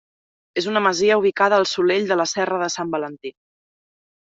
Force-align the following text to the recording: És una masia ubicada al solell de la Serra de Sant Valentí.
És 0.61 0.67
una 0.71 0.81
masia 0.85 1.19
ubicada 1.21 1.61
al 1.63 1.69
solell 1.75 2.11
de 2.15 2.21
la 2.21 2.29
Serra 2.35 2.61
de 2.67 2.75
Sant 2.81 2.99
Valentí. 2.99 3.39